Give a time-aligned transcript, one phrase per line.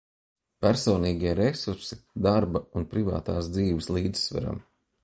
[0.65, 1.99] Personīgie resursi
[2.29, 4.65] darba un privātās dzīves līdzsvaram.